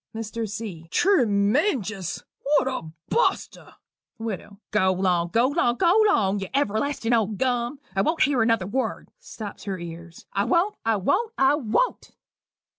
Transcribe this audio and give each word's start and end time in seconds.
MR. 0.15 0.49
C. 0.49 0.87
"Treemenjous! 0.89 2.23
What 2.41 2.67
a 2.67 2.89
buster!" 3.09 3.75
WIDOW. 4.17 4.57
"Go 4.71 4.93
'long 4.93 5.27
go 5.27 5.45
'long 5.49 5.75
go 5.77 6.03
'long, 6.07 6.39
you 6.39 6.47
everlastin' 6.55 7.13
old 7.13 7.37
gum. 7.37 7.79
I 7.95 8.01
won't 8.01 8.23
hear 8.23 8.41
another 8.41 8.65
word" 8.65 9.09
[stops 9.19 9.65
her 9.65 9.77
ears]. 9.77 10.25
"I 10.33 10.45
won't, 10.45 10.73
I 10.83 10.95
won't, 10.95 11.33
I 11.37 11.53
won't." 11.53 12.13